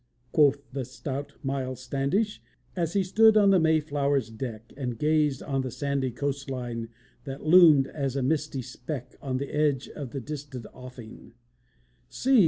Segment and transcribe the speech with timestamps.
[0.31, 2.41] quoth the stout Miles Standish,
[2.75, 6.89] As he stood on the Mayflower's deck, And gazed on the sandy coast line
[7.25, 11.33] That loomed as a misty speck On the edge of the distant offing,
[12.09, 12.39] "See!